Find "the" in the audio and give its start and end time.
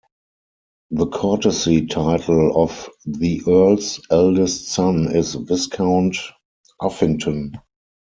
0.89-1.05, 3.05-3.43